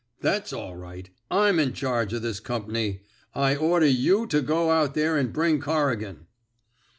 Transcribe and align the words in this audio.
That's 0.19 0.51
all 0.51 0.75
right. 0.75 1.11
I'm 1.29 1.59
in 1.59 1.73
charge 1.73 2.11
o' 2.11 2.17
this 2.17 2.39
comp'ny. 2.39 3.03
I 3.35 3.55
order 3.55 3.85
you 3.85 4.25
to 4.31 4.41
go 4.41 4.71
out 4.71 4.95
there 4.95 5.15
an' 5.15 5.27
bring 5.27 5.59
Cor 5.61 5.89
rigan." 5.95 6.25